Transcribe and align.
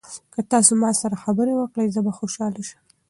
که 0.33 0.41
تاسي 0.51 0.73
ما 0.81 0.89
سره 1.01 1.17
خبرې 1.23 1.53
وکړئ 1.55 1.87
زه 1.95 2.01
به 2.05 2.11
خوشاله 2.17 2.61
شم. 2.69 2.81